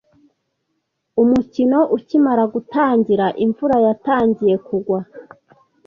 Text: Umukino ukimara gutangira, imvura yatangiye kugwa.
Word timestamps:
Umukino 1.21 1.79
ukimara 1.97 2.43
gutangira, 2.53 3.25
imvura 3.45 3.75
yatangiye 3.85 4.55
kugwa. 4.65 4.99